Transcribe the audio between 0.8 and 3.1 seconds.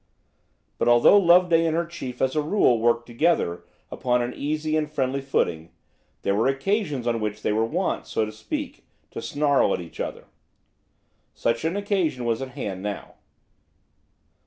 although Loveday and her chief as a rule, worked